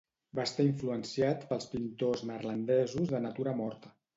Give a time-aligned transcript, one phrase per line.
[0.37, 3.97] Va estar influenciat pels pintors neerlandesos de natura morta.